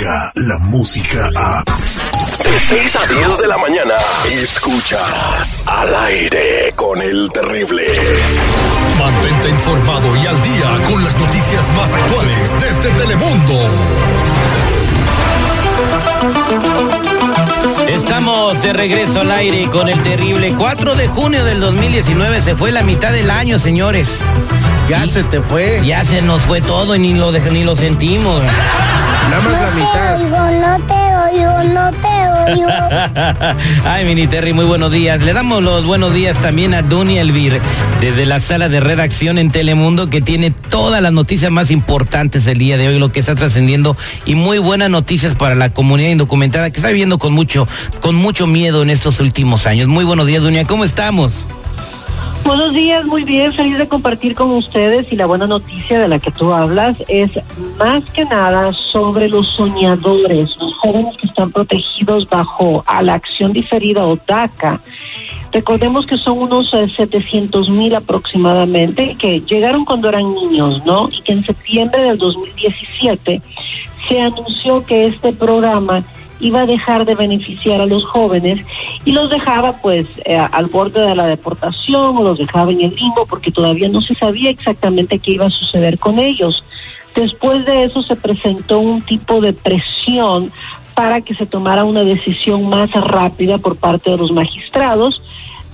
Descarga 0.00 0.32
la 0.34 0.58
música 0.58 1.30
a. 1.36 1.62
De 1.62 2.58
6 2.58 2.96
a 2.96 3.06
10 3.06 3.38
de 3.38 3.48
la 3.48 3.58
mañana. 3.58 3.96
Escuchas 4.32 5.62
al 5.66 5.94
aire 5.94 6.72
con 6.74 7.02
el 7.02 7.28
terrible. 7.28 7.84
Mantente 8.98 9.50
informado 9.50 10.16
y 10.16 10.26
al 10.26 10.42
día 10.42 10.90
con 10.90 11.04
las 11.04 11.18
noticias 11.18 11.68
más 11.76 11.92
actuales 11.92 12.60
desde 12.60 12.90
Telemundo. 12.96 13.54
Estamos 17.88 18.62
de 18.62 18.72
regreso 18.72 19.20
al 19.20 19.30
aire 19.32 19.68
con 19.70 19.90
el 19.90 20.02
terrible 20.02 20.54
4 20.56 20.94
de 20.94 21.08
junio 21.08 21.44
del 21.44 21.60
2019. 21.60 22.40
Se 22.40 22.56
fue 22.56 22.72
la 22.72 22.82
mitad 22.82 23.12
del 23.12 23.30
año, 23.30 23.58
señores. 23.58 24.20
Ya 24.88 25.06
se 25.06 25.24
te 25.24 25.42
fue. 25.42 25.82
Ya 25.84 26.02
se 26.04 26.22
nos 26.22 26.40
fue 26.42 26.62
todo 26.62 26.96
y 26.96 27.00
ni 27.00 27.14
lo, 27.14 27.32
ni 27.32 27.64
lo 27.64 27.76
sentimos. 27.76 28.42
Nada 29.30 29.42
más 29.42 29.60
la 29.62 29.70
mitad. 29.70 30.18
no 30.18 30.84
te 30.86 31.38
oigo, 31.38 31.62
no 31.72 31.92
te 31.92 32.52
oigo. 32.52 32.68
Ay, 33.84 34.04
Mini 34.04 34.26
Terry, 34.26 34.52
muy 34.52 34.64
buenos 34.64 34.90
días. 34.90 35.22
Le 35.22 35.32
damos 35.32 35.62
los 35.62 35.84
buenos 35.84 36.12
días 36.12 36.36
también 36.38 36.74
a 36.74 36.82
Duny 36.82 37.18
Elvir, 37.18 37.60
desde 38.00 38.26
la 38.26 38.40
sala 38.40 38.68
de 38.68 38.80
redacción 38.80 39.38
en 39.38 39.52
Telemundo, 39.52 40.10
que 40.10 40.20
tiene 40.20 40.50
todas 40.50 41.00
las 41.00 41.12
noticias 41.12 41.52
más 41.52 41.70
importantes 41.70 42.48
el 42.48 42.58
día 42.58 42.76
de 42.76 42.88
hoy, 42.88 42.98
lo 42.98 43.12
que 43.12 43.20
está 43.20 43.36
trascendiendo, 43.36 43.96
y 44.26 44.34
muy 44.34 44.58
buenas 44.58 44.90
noticias 44.90 45.36
para 45.36 45.54
la 45.54 45.70
comunidad 45.70 46.10
indocumentada 46.10 46.70
que 46.70 46.78
está 46.78 46.88
viviendo 46.88 47.20
con 47.20 47.32
mucho, 47.32 47.68
con 48.00 48.16
mucho 48.16 48.48
miedo 48.48 48.82
en 48.82 48.90
estos 48.90 49.20
últimos 49.20 49.68
años. 49.68 49.86
Muy 49.86 50.04
buenos 50.04 50.26
días, 50.26 50.42
Dunia, 50.42 50.64
¿cómo 50.64 50.84
estamos? 50.84 51.34
Buenos 52.44 52.72
días, 52.72 53.04
muy 53.04 53.24
bien, 53.24 53.52
feliz 53.52 53.78
de 53.78 53.86
compartir 53.86 54.34
con 54.34 54.50
ustedes 54.50 55.12
y 55.12 55.16
la 55.16 55.26
buena 55.26 55.46
noticia 55.46 56.00
de 56.00 56.08
la 56.08 56.18
que 56.18 56.30
tú 56.30 56.52
hablas 56.52 56.96
es 57.06 57.30
más 57.78 58.02
que 58.12 58.24
nada 58.24 58.72
sobre 58.72 59.28
los 59.28 59.46
soñadores, 59.48 60.56
los 60.58 60.74
jóvenes 60.76 61.16
que 61.16 61.26
están 61.26 61.52
protegidos 61.52 62.28
bajo 62.28 62.82
a 62.86 63.02
la 63.02 63.14
acción 63.14 63.52
diferida 63.52 64.06
o 64.06 64.16
DACA. 64.16 64.80
Recordemos 65.52 66.06
que 66.06 66.16
son 66.16 66.38
unos 66.38 66.70
700 66.70 67.70
mil 67.70 67.94
aproximadamente 67.94 69.16
que 69.16 69.40
llegaron 69.40 69.84
cuando 69.84 70.08
eran 70.08 70.34
niños, 70.34 70.82
¿no? 70.86 71.08
Y 71.12 71.20
que 71.20 71.32
en 71.32 71.44
septiembre 71.44 72.02
del 72.02 72.18
2017 72.18 73.42
se 74.08 74.20
anunció 74.20 74.84
que 74.84 75.06
este 75.06 75.32
programa 75.32 76.02
iba 76.40 76.62
a 76.62 76.66
dejar 76.66 77.04
de 77.04 77.14
beneficiar 77.14 77.80
a 77.80 77.86
los 77.86 78.04
jóvenes 78.04 78.64
y 79.04 79.12
los 79.12 79.30
dejaba 79.30 79.76
pues 79.80 80.06
eh, 80.24 80.36
al 80.36 80.66
borde 80.66 81.06
de 81.06 81.14
la 81.14 81.26
deportación 81.26 82.16
o 82.16 82.22
los 82.22 82.38
dejaba 82.38 82.72
en 82.72 82.80
el 82.80 82.94
limbo 82.94 83.26
porque 83.26 83.50
todavía 83.50 83.88
no 83.88 84.00
se 84.00 84.14
sabía 84.14 84.50
exactamente 84.50 85.18
qué 85.18 85.32
iba 85.32 85.46
a 85.46 85.50
suceder 85.50 85.98
con 85.98 86.18
ellos. 86.18 86.64
Después 87.14 87.64
de 87.66 87.84
eso 87.84 88.02
se 88.02 88.16
presentó 88.16 88.78
un 88.78 89.02
tipo 89.02 89.40
de 89.40 89.52
presión 89.52 90.52
para 90.94 91.20
que 91.20 91.34
se 91.34 91.46
tomara 91.46 91.84
una 91.84 92.04
decisión 92.04 92.68
más 92.68 92.90
rápida 92.92 93.58
por 93.58 93.76
parte 93.76 94.10
de 94.10 94.16
los 94.16 94.32
magistrados, 94.32 95.22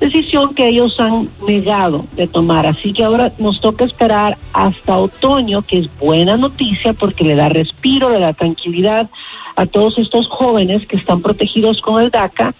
decisión 0.00 0.54
que 0.54 0.68
ellos 0.68 1.00
han 1.00 1.28
negado 1.46 2.06
de 2.16 2.26
tomar. 2.26 2.66
Así 2.66 2.92
que 2.92 3.04
ahora 3.04 3.32
nos 3.38 3.60
toca 3.60 3.84
esperar 3.84 4.36
hasta 4.52 4.96
otoño, 4.96 5.62
que 5.62 5.78
es 5.78 5.90
buena 5.98 6.36
noticia 6.36 6.92
porque 6.92 7.24
le 7.24 7.34
da 7.34 7.48
respiro, 7.48 8.10
le 8.10 8.20
da 8.20 8.32
tranquilidad 8.32 9.08
a 9.56 9.66
todos 9.66 9.98
estos 9.98 10.28
jóvenes 10.28 10.86
que 10.86 10.96
están 10.96 11.22
protegidos 11.22 11.80
con 11.80 12.02
el 12.02 12.10
DACA, 12.10 12.54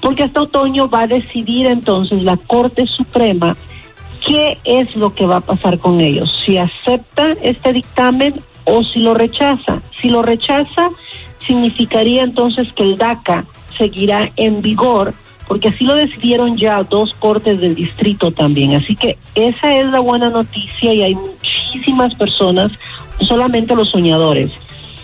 porque 0.00 0.24
hasta 0.24 0.42
otoño 0.42 0.88
va 0.88 1.02
a 1.02 1.06
decidir 1.06 1.66
entonces 1.66 2.22
la 2.22 2.36
Corte 2.36 2.86
Suprema 2.86 3.56
qué 4.26 4.58
es 4.64 4.96
lo 4.96 5.14
que 5.14 5.26
va 5.26 5.36
a 5.36 5.40
pasar 5.40 5.78
con 5.78 6.00
ellos, 6.00 6.42
si 6.44 6.58
acepta 6.58 7.36
este 7.40 7.72
dictamen 7.72 8.42
o 8.64 8.82
si 8.82 9.00
lo 9.00 9.14
rechaza. 9.14 9.80
Si 10.00 10.10
lo 10.10 10.22
rechaza, 10.22 10.90
significaría 11.46 12.22
entonces 12.22 12.72
que 12.72 12.82
el 12.82 12.96
DACA 12.96 13.46
seguirá 13.76 14.30
en 14.36 14.60
vigor, 14.60 15.14
porque 15.50 15.66
así 15.66 15.84
lo 15.84 15.96
decidieron 15.96 16.56
ya 16.56 16.80
dos 16.84 17.12
cortes 17.12 17.60
del 17.60 17.74
distrito 17.74 18.30
también. 18.30 18.76
Así 18.76 18.94
que 18.94 19.18
esa 19.34 19.74
es 19.74 19.86
la 19.86 19.98
buena 19.98 20.30
noticia 20.30 20.94
y 20.94 21.02
hay 21.02 21.16
muchísimas 21.16 22.14
personas, 22.14 22.70
solamente 23.20 23.74
los 23.74 23.88
soñadores, 23.88 24.52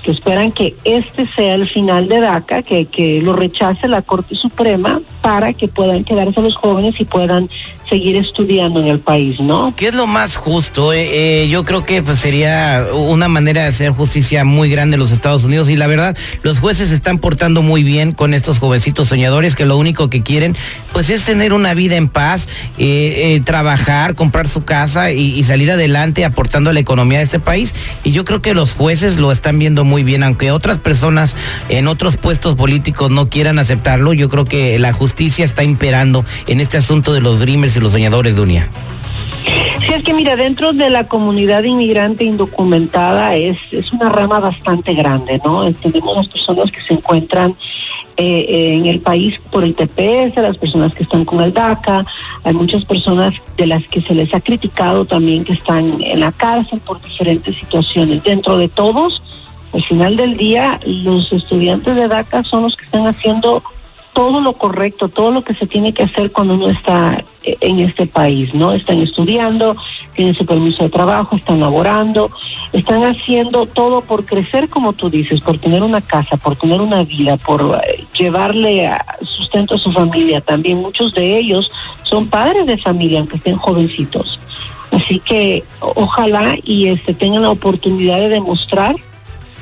que 0.05 0.12
esperan 0.12 0.53
que 0.53 0.77
este 0.85 1.27
sea 1.27 1.56
el 1.56 1.67
final 1.67 2.06
de 2.06 2.21
DACA, 2.21 2.62
que, 2.62 2.85
que 2.85 3.21
lo 3.21 3.33
rechace 3.33 3.89
la 3.89 4.03
Corte 4.03 4.37
Suprema 4.37 5.01
para 5.21 5.53
que 5.53 5.67
puedan 5.67 6.05
quedarse 6.05 6.41
los 6.41 6.55
jóvenes 6.55 7.01
y 7.01 7.05
puedan 7.05 7.51
seguir 7.89 8.17
estudiando 8.17 8.81
en 8.81 8.89
el 8.89 8.99
país, 8.99 9.41
¿no? 9.41 9.75
¿Qué 9.77 9.89
es 9.89 9.95
lo 9.95 10.07
más 10.07 10.37
justo? 10.37 10.93
Eh, 10.93 11.43
eh, 11.45 11.49
yo 11.49 11.65
creo 11.65 11.85
que 11.85 12.03
pues, 12.03 12.19
sería 12.19 12.87
una 12.93 13.29
manera 13.29 13.63
de 13.63 13.69
hacer 13.69 13.93
justicia 13.93 14.45
muy 14.45 14.69
grande 14.69 14.95
en 14.95 15.01
los 15.01 15.13
Estados 15.13 15.45
Unidos 15.45 15.69
y 15.69 15.77
la 15.77 15.87
verdad, 15.87 16.17
los 16.43 16.59
jueces 16.59 16.91
están 16.91 17.19
portando 17.19 17.63
muy 17.63 17.85
bien 17.85 18.13
con 18.13 18.35
estos 18.35 18.59
jovencitos 18.59 19.09
soñadores 19.09 19.55
que 19.55 19.67
lo 19.67 19.77
único 19.77 20.11
que 20.11 20.23
quieren 20.23 20.57
pues 20.93 21.11
es 21.11 21.23
tener 21.23 21.53
una 21.53 21.75
vida 21.75 21.97
en 21.97 22.09
paz, 22.09 22.49
eh, 22.79 23.41
trabajar, 23.45 24.15
comprar 24.15 24.49
su 24.49 24.65
casa 24.65 25.13
y, 25.13 25.39
y, 25.39 25.45
salir 25.45 25.71
adelante 25.71 26.25
aportando 26.25 26.71
a 26.71 26.73
la 26.73 26.81
economía 26.81 27.19
de 27.19 27.25
este 27.25 27.39
país 27.39 27.73
y 28.03 28.11
yo 28.11 28.25
creo 28.25 28.43
que 28.43 28.55
los 28.55 28.73
jueces 28.73 29.19
lo 29.19 29.31
están 29.31 29.59
viendo 29.59 29.85
muy 29.85 30.03
bien, 30.03 30.23
aunque 30.23 30.51
otras 30.51 30.79
personas 30.79 31.37
en 31.69 31.87
otros 31.87 32.17
puestos 32.17 32.55
políticos 32.55 33.11
no 33.11 33.29
quieran 33.29 33.59
aceptarlo, 33.59 34.13
yo 34.13 34.29
creo 34.29 34.45
que 34.45 34.79
la 34.79 34.93
justicia 34.93 35.45
está 35.45 35.63
imperando 35.63 36.25
en 36.47 36.61
este 36.61 36.77
asunto 36.79 37.13
de 37.13 37.21
los 37.21 37.41
dreamers 37.41 37.75
y 37.78 37.82
los 37.82 37.92
soñadores, 37.92 38.37
Dunia? 38.37 38.69
Sí, 39.81 39.92
es 39.94 40.03
que 40.03 40.14
mira, 40.14 40.34
dentro 40.34 40.72
de 40.72 40.91
la 40.91 41.06
comunidad 41.06 41.62
inmigrante 41.62 42.25
indocumentada 42.25 43.37
es, 43.37 43.59
es 43.70 43.92
una 43.92 44.09
rama 44.09 44.41
bastante 44.41 44.94
grande, 44.94 45.41
¿no? 45.44 45.72
Tenemos 45.75 46.16
las 46.16 46.28
personas 46.28 46.70
que 46.72 46.81
se 46.81 46.94
encuentran 46.94 47.54
eh, 48.16 48.76
en 48.76 48.87
el 48.87 49.00
país 49.00 49.38
por 49.50 49.62
el 49.62 49.75
TPS, 49.75 50.37
las 50.37 50.56
personas 50.56 50.94
que 50.94 51.03
están 51.03 51.25
con 51.25 51.42
el 51.42 51.53
DACA, 51.53 52.04
hay 52.44 52.54
muchas 52.54 52.84
personas 52.84 53.34
de 53.56 53.66
las 53.66 53.87
que 53.88 54.00
se 54.00 54.14
les 54.14 54.32
ha 54.34 54.41
criticado 54.41 55.04
también 55.04 55.44
que 55.44 55.53
están 55.53 56.03
en 56.03 56.20
la 56.20 56.32
cárcel 56.32 56.81
por 56.81 57.00
diferentes 57.03 57.56
situaciones. 57.56 58.25
Dentro 58.25 58.56
de 58.56 58.69
todos, 58.69 59.22
al 59.72 59.82
final 59.82 60.16
del 60.16 60.37
día, 60.37 60.81
los 60.87 61.32
estudiantes 61.32 61.94
de 61.94 62.08
DACA 62.08 62.43
son 62.43 62.62
los 62.62 62.76
que 62.76 62.87
están 62.87 63.06
haciendo 63.06 63.62
todo 64.16 64.41
lo 64.41 64.54
correcto, 64.54 65.10
todo 65.10 65.31
lo 65.31 65.43
que 65.43 65.54
se 65.54 65.66
tiene 65.66 65.93
que 65.93 66.04
hacer 66.04 66.32
cuando 66.32 66.54
uno 66.54 66.71
está 66.71 67.22
eh, 67.44 67.59
en 67.60 67.81
este 67.81 68.06
país, 68.06 68.54
¿no? 68.54 68.72
Están 68.72 69.03
estudiando, 69.03 69.77
tienen 70.15 70.34
su 70.34 70.47
permiso 70.47 70.84
de 70.84 70.88
trabajo, 70.88 71.37
están 71.37 71.60
laborando, 71.60 72.31
están 72.72 73.05
haciendo 73.05 73.66
todo 73.66 74.00
por 74.00 74.25
crecer, 74.25 74.71
como 74.71 74.94
tú 74.94 75.10
dices, 75.10 75.43
por 75.43 75.59
tener 75.59 75.82
una 75.82 76.00
casa, 76.00 76.38
por 76.38 76.56
tener 76.56 76.81
una 76.81 77.05
vida, 77.05 77.37
por 77.37 77.78
eh, 77.87 78.06
llevarle 78.19 78.91
sustento 79.21 79.75
a 79.75 79.78
su 79.78 79.93
familia. 79.93 80.41
También 80.41 80.78
muchos 80.78 81.12
de 81.12 81.37
ellos 81.37 81.71
son 82.03 82.26
padres 82.28 82.65
de 82.65 82.78
familia, 82.78 83.19
aunque 83.19 83.37
estén 83.37 83.56
jovencitos. 83.56 84.41
Así 84.93 85.19
que 85.19 85.62
ojalá 85.81 86.56
y 86.65 86.88
este 86.88 87.12
tengan 87.12 87.43
la 87.43 87.50
oportunidad 87.50 88.16
de 88.16 88.31
demostrar 88.31 88.97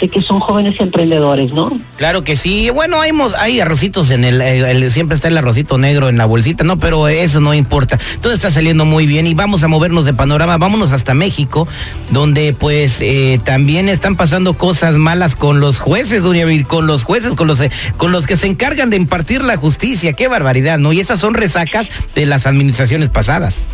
que 0.09 0.23
son 0.23 0.41
jóvenes 0.41 0.79
emprendedores, 0.81 1.53
¿no? 1.53 1.71
Claro 1.97 2.25
que 2.25 2.37
sí. 2.37 2.71
Bueno, 2.71 3.01
hay, 3.01 3.11
hay 3.39 3.61
arrocitos 3.61 4.11
en 4.11 4.25
eh, 4.25 4.71
el, 4.71 4.91
siempre 4.91 5.15
está 5.15 5.29
el 5.29 5.37
arrocito 5.37 5.79
negro 5.79 6.09
en 6.09 6.19
la 6.19 6.27
bolsita, 6.27 6.65
¿no? 6.65 6.79
Pero 6.79 7.09
eso 7.09 7.41
no 7.41 7.55
importa. 7.55 7.99
Todo 8.21 8.33
está 8.33 8.51
saliendo 8.51 8.85
muy 8.85 9.07
bien 9.07 9.27
y 9.27 9.35
vamos 9.35 9.63
a 9.63 9.69
movernos 9.69 10.05
de 10.05 10.15
panorama. 10.15 10.57
Vámonos 10.59 10.93
hasta 10.93 11.15
México, 11.15 11.67
donde 12.11 12.53
pues 12.53 13.01
eh, 13.01 13.39
también 13.45 13.89
están 13.89 14.17
pasando 14.17 14.55
cosas 14.55 14.97
malas 14.97 15.35
con 15.35 15.61
los 15.61 15.79
jueces, 15.79 16.23
doña 16.23 16.45
con 16.67 16.87
los 16.87 17.05
jueces, 17.05 17.35
con 17.35 17.47
los, 17.47 17.61
eh, 17.61 17.71
con 17.97 18.13
los 18.13 18.27
que 18.27 18.37
se 18.37 18.47
encargan 18.47 18.91
de 18.91 18.97
impartir 18.97 19.43
la 19.43 19.57
justicia. 19.57 20.13
Qué 20.13 20.29
barbaridad, 20.29 20.79
¿no? 20.79 20.93
Y 20.93 21.01
esas 21.01 21.21
son 21.21 21.35
resacas 21.35 21.91
de 22.15 22.27
las 22.27 22.47
administraciones 22.47 23.09
pasadas. 23.09 23.67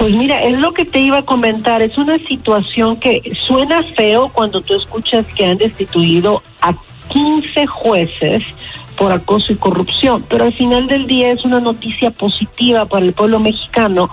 Pues 0.00 0.14
mira, 0.14 0.42
es 0.44 0.58
lo 0.58 0.72
que 0.72 0.86
te 0.86 0.98
iba 0.98 1.18
a 1.18 1.26
comentar, 1.26 1.82
es 1.82 1.98
una 1.98 2.16
situación 2.16 2.96
que 2.96 3.20
suena 3.38 3.82
feo 3.82 4.30
cuando 4.30 4.62
tú 4.62 4.74
escuchas 4.74 5.26
que 5.26 5.44
han 5.44 5.58
destituido 5.58 6.42
a 6.62 6.74
15 7.10 7.66
jueces 7.66 8.42
por 8.96 9.12
acoso 9.12 9.52
y 9.52 9.56
corrupción, 9.56 10.24
pero 10.26 10.44
al 10.44 10.54
final 10.54 10.86
del 10.86 11.06
día 11.06 11.30
es 11.30 11.44
una 11.44 11.60
noticia 11.60 12.10
positiva 12.12 12.86
para 12.86 13.04
el 13.04 13.12
pueblo 13.12 13.40
mexicano 13.40 14.08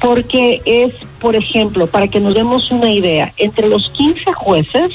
porque 0.00 0.62
es, 0.64 0.94
por 1.18 1.34
ejemplo, 1.34 1.88
para 1.88 2.06
que 2.06 2.20
nos 2.20 2.34
demos 2.34 2.70
una 2.70 2.92
idea, 2.92 3.34
entre 3.36 3.68
los 3.68 3.90
15 3.90 4.32
jueces 4.34 4.92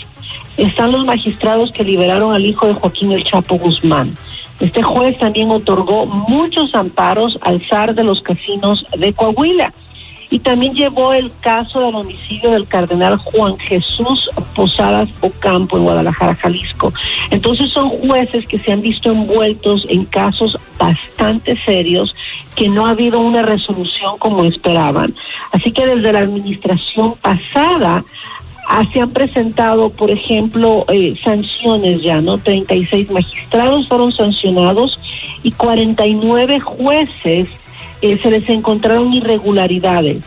están 0.56 0.94
los 0.94 1.04
magistrados 1.04 1.74
que 1.74 1.84
liberaron 1.84 2.34
al 2.34 2.46
hijo 2.46 2.68
de 2.68 2.74
Joaquín 2.74 3.12
el 3.12 3.26
Chapo 3.26 3.58
Guzmán. 3.58 4.16
Este 4.62 4.82
juez 4.82 5.20
también 5.20 5.52
otorgó 5.52 6.06
muchos 6.06 6.74
amparos 6.74 7.38
al 7.42 7.62
zar 7.68 7.94
de 7.96 8.06
los 8.06 8.22
casinos 8.22 8.86
de 8.98 9.12
Coahuila 9.12 9.74
y 10.30 10.40
también 10.40 10.74
llevó 10.74 11.14
el 11.14 11.32
caso 11.42 11.82
del 11.82 11.96
homicidio 11.96 12.52
del 12.52 12.68
cardenal 12.68 13.18
Juan 13.18 13.58
Jesús 13.58 14.30
Posadas 14.56 15.10
Ocampo 15.22 15.78
en 15.78 15.84
Guadalajara, 15.84 16.36
Jalisco. 16.36 16.94
Entonces 17.30 17.70
son 17.70 17.90
jueces 17.90 18.48
que 18.48 18.60
se 18.60 18.72
han 18.72 18.82
visto 18.82 19.12
envueltos 19.12 19.86
en 19.90 20.06
casos 20.06 20.58
bastante 20.78 21.56
serios 21.58 22.16
que 22.56 22.70
no 22.70 22.88
ha 22.88 22.92
habido 22.92 23.20
una 23.20 23.42
resolución 23.42 24.18
como 24.18 24.44
esperaban. 24.44 25.16
Así 25.52 25.72
que 25.72 25.86
desde 25.86 26.14
la 26.14 26.20
administración 26.20 27.16
pasada 27.22 28.04
Ah, 28.70 28.84
se 28.92 29.00
han 29.00 29.12
presentado, 29.12 29.90
por 29.90 30.12
ejemplo, 30.12 30.86
eh, 30.90 31.16
sanciones 31.24 32.02
ya, 32.02 32.20
¿no? 32.20 32.38
36 32.38 33.10
magistrados 33.10 33.88
fueron 33.88 34.12
sancionados 34.12 35.00
y 35.42 35.52
49 35.54 36.60
jueces 36.60 37.48
eh, 38.02 38.20
se 38.22 38.32
les 38.32 38.48
encontraron 38.50 39.14
irregularidades. 39.14 40.24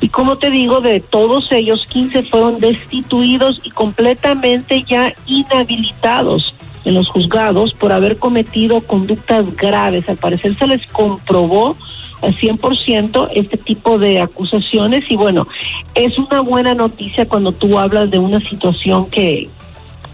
Y 0.00 0.08
como 0.08 0.38
te 0.38 0.50
digo, 0.50 0.80
de 0.80 1.00
todos 1.00 1.52
ellos, 1.52 1.86
15 1.86 2.22
fueron 2.22 2.58
destituidos 2.58 3.60
y 3.62 3.70
completamente 3.70 4.82
ya 4.82 5.14
inhabilitados 5.26 6.54
en 6.84 6.94
los 6.94 7.08
juzgados 7.08 7.74
por 7.74 7.92
haber 7.92 8.16
cometido 8.16 8.80
conductas 8.80 9.54
graves. 9.56 10.08
Al 10.08 10.16
parecer 10.16 10.56
se 10.56 10.66
les 10.66 10.86
comprobó 10.86 11.76
al 12.22 12.34
100% 12.34 13.30
este 13.34 13.56
tipo 13.56 13.98
de 13.98 14.20
acusaciones 14.20 15.10
y 15.10 15.16
bueno, 15.16 15.46
es 15.94 16.18
una 16.18 16.40
buena 16.40 16.74
noticia 16.74 17.28
cuando 17.28 17.52
tú 17.52 17.78
hablas 17.78 18.10
de 18.10 18.18
una 18.18 18.40
situación 18.40 19.08
que, 19.10 19.48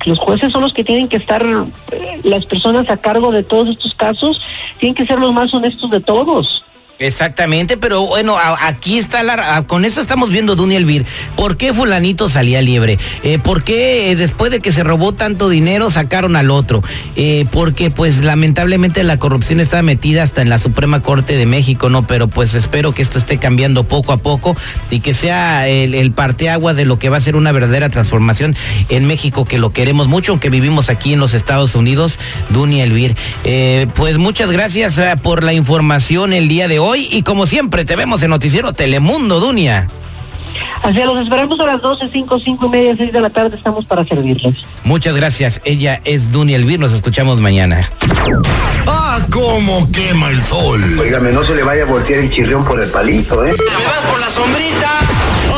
los 0.05 0.20
jueces 0.20 0.53
son 0.53 0.62
los 0.62 0.73
que 0.73 0.85
tienen 0.85 1.08
que 1.08 1.17
estar, 1.17 1.44
eh, 1.44 2.20
las 2.23 2.47
personas 2.47 2.88
a 2.91 2.97
cargo 2.97 3.32
de 3.32 3.43
todos 3.43 3.69
estos 3.70 3.93
casos, 3.93 4.41
tienen 4.79 4.94
que 4.94 5.05
ser 5.05 5.19
los 5.19 5.32
más 5.32 5.53
honestos 5.53 5.91
de 5.91 5.99
todos. 5.99 6.64
Exactamente, 6.98 7.76
pero 7.76 8.06
bueno, 8.06 8.38
aquí 8.60 8.96
está 8.96 9.22
la, 9.22 9.64
con 9.64 9.84
eso 9.84 10.00
estamos 10.00 10.31
viendo 10.31 10.56
Duny 10.56 10.76
Elvir. 10.76 11.04
¿Por 11.37 11.58
qué 11.58 11.75
fulanito 11.75 12.31
salía 12.31 12.62
libre? 12.62 12.98
Eh, 13.22 13.38
¿Por 13.38 13.64
qué 13.64 14.10
eh, 14.10 14.16
después 14.16 14.50
de 14.50 14.60
que 14.60 14.72
se 14.72 14.82
robó 14.82 15.12
tanto 15.12 15.50
dinero 15.50 15.90
sacaron 15.90 16.37
al 16.37 16.50
otro? 16.50 16.82
Eh, 17.14 17.44
porque 17.52 17.90
pues 17.90 18.22
lamentablemente 18.22 19.04
la 19.04 19.19
corrupción 19.19 19.60
está 19.60 19.82
metida 19.82 20.22
hasta 20.22 20.40
en 20.40 20.48
la 20.48 20.58
Suprema 20.58 21.02
Corte 21.02 21.37
de 21.37 21.44
México, 21.44 21.90
¿no? 21.90 22.06
Pero 22.06 22.28
pues 22.28 22.54
espero 22.54 22.93
que 22.93 23.02
esto 23.02 23.19
esté 23.19 23.37
cambiando 23.37 23.84
poco 23.84 24.12
a 24.12 24.16
poco 24.16 24.56
y 24.90 25.00
que 25.00 25.12
sea 25.12 25.69
el, 25.69 25.94
el 25.94 26.14
de 26.16 26.84
lo 26.87 26.98
que 26.98 27.10
va 27.10 27.19
a 27.19 27.20
ser 27.20 27.37
una 27.37 27.52
verdadera 27.52 27.90
transformación 27.90 28.56
en 28.88 29.04
México, 29.04 29.44
que 29.44 29.58
lo 29.58 29.70
queremos 29.70 30.08
mucho, 30.08 30.32
aunque 30.32 30.48
vivimos 30.48 30.88
aquí 30.88 31.12
en 31.12 31.20
los 31.20 31.34
Estados 31.34 31.75
Unidos, 31.75 32.19
Duny 32.50 32.81
Elvir. 32.81 33.14
pues 33.94 34.16
muchas 34.16 34.50
gracias 34.50 34.98
por 35.22 35.44
la 35.44 35.52
información 35.52 36.32
el 36.32 36.48
día 36.48 36.69
de 36.69 36.78
hoy 36.78 36.85
hoy 36.86 37.08
y 37.10 37.22
como 37.22 37.46
siempre 37.46 37.84
te 37.84 37.96
vemos 37.96 38.22
en 38.22 38.30
Noticiero 38.30 38.72
Telemundo, 38.72 39.40
Dunia. 39.40 39.88
Así 40.82 41.02
los 41.02 41.18
esperamos 41.22 41.58
a 41.60 41.66
las 41.66 41.82
12, 41.82 42.08
5, 42.12 42.40
5 42.40 42.66
y 42.66 42.68
media, 42.68 42.94
6 42.96 43.12
de 43.12 43.20
la 43.20 43.30
tarde. 43.30 43.56
Estamos 43.56 43.84
para 43.84 44.04
servirles. 44.04 44.56
Muchas 44.84 45.16
gracias. 45.16 45.60
Ella 45.64 46.00
es 46.04 46.30
Dunia 46.30 46.56
Elvir. 46.56 46.78
Nos 46.78 46.92
escuchamos 46.92 47.40
mañana. 47.40 47.90
¡Ah, 48.86 49.18
cómo 49.30 49.90
quema 49.90 50.30
el 50.30 50.42
sol! 50.44 50.82
Óigame, 50.98 51.32
no 51.32 51.44
se 51.44 51.54
le 51.54 51.62
vaya 51.64 51.82
a 51.82 51.86
voltear 51.86 52.20
el 52.20 52.30
chirrión 52.30 52.64
por 52.64 52.80
el 52.80 52.88
palito, 52.88 53.44
¿eh? 53.44 53.52
¿Me 53.52 53.84
vas 53.84 54.06
por 54.10 54.20
la 54.20 54.28
sombrita? 54.28 54.90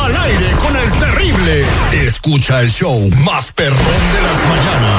Al 0.03 0.17
aire 0.17 0.51
con 0.57 0.75
el 0.75 0.91
terrible. 0.99 1.65
Escucha 1.91 2.61
el 2.61 2.71
show 2.71 3.09
más 3.23 3.51
perrón 3.51 3.77
de 3.77 4.21
las 4.21 4.47
mañanas. 4.49 4.98